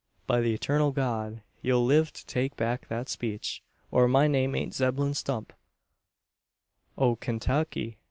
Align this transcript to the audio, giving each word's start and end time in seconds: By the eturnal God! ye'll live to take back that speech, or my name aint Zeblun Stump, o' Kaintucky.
By 0.25 0.41
the 0.41 0.55
eturnal 0.57 0.91
God! 0.95 1.43
ye'll 1.61 1.85
live 1.85 2.11
to 2.13 2.25
take 2.25 2.55
back 2.57 2.87
that 2.87 3.07
speech, 3.07 3.61
or 3.91 4.07
my 4.07 4.25
name 4.27 4.55
aint 4.55 4.73
Zeblun 4.73 5.13
Stump, 5.15 5.53
o' 6.97 7.15
Kaintucky. 7.17 7.97